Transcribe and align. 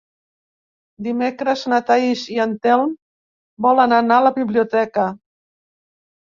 Dimecres 1.07 1.65
na 1.73 1.77
Thaís 1.89 2.23
i 2.37 2.39
en 2.45 2.55
Telm 2.63 2.95
volen 3.67 3.95
anar 3.99 4.19
a 4.23 4.25
la 4.29 4.33
biblioteca. 4.41 5.07